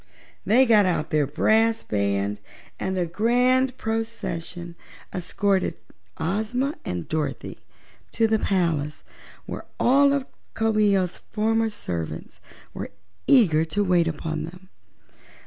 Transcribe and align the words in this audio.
They 0.47 0.65
got 0.65 0.87
out 0.87 1.11
their 1.11 1.27
brass 1.27 1.83
band 1.83 2.39
and 2.79 2.97
a 2.97 3.05
grand 3.05 3.77
procession 3.77 4.73
escorted 5.13 5.77
Ozma 6.17 6.73
and 6.83 7.07
Dorothy 7.07 7.59
to 8.13 8.25
the 8.25 8.39
palace, 8.39 9.03
where 9.45 9.63
all 9.79 10.11
of 10.11 10.25
Coo 10.55 10.79
ee 10.79 10.97
oh's 10.97 11.19
former 11.19 11.69
servants 11.69 12.39
were 12.73 12.89
eager 13.27 13.63
to 13.65 13.83
wait 13.83 14.07
upon 14.07 14.45
them. 14.45 14.69